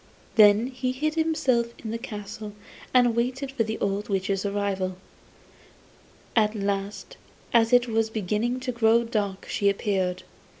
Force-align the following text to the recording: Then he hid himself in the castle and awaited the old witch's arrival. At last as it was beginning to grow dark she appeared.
Then 0.33 0.65
he 0.65 0.93
hid 0.93 1.13
himself 1.13 1.67
in 1.77 1.91
the 1.91 1.99
castle 1.99 2.53
and 2.91 3.05
awaited 3.05 3.53
the 3.55 3.77
old 3.77 4.09
witch's 4.09 4.47
arrival. 4.47 4.97
At 6.35 6.55
last 6.55 7.17
as 7.53 7.71
it 7.71 7.87
was 7.87 8.09
beginning 8.09 8.61
to 8.61 8.71
grow 8.71 9.03
dark 9.03 9.45
she 9.47 9.69
appeared. 9.69 10.23